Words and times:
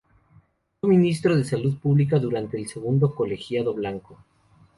Fue 0.79 0.89
Ministro 0.89 1.37
de 1.37 1.43
Salud 1.43 1.77
Pública 1.77 2.17
durante 2.17 2.57
el 2.57 2.67
segundo 2.67 3.13
colegiado 3.13 3.71
blanco. 3.75 4.17